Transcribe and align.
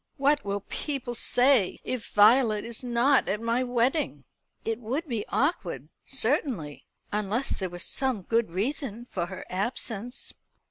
"What 0.17 0.43
will 0.43 0.61
people 0.61 1.13
say 1.13 1.79
if 1.83 2.09
Violet 2.09 2.65
is 2.65 2.83
not 2.83 3.29
at 3.29 3.39
my 3.39 3.61
wedding?" 3.63 4.25
"It 4.65 4.79
would 4.79 5.07
be 5.07 5.23
awkward, 5.29 5.89
certainly; 6.07 6.87
unless 7.11 7.51
there 7.51 7.69
were 7.69 7.77
some 7.77 8.23
good 8.23 8.49
reason 8.49 9.05
for 9.11 9.27
her 9.27 9.45
absence." 9.47 10.33